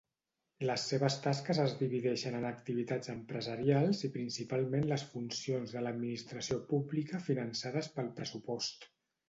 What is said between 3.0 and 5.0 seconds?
empresarials i principalment